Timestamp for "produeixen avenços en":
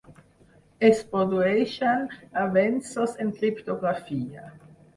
1.11-3.33